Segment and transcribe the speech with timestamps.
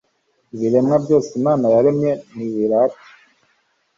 [0.59, 3.05] biremwa byose imana yaremye, nibirate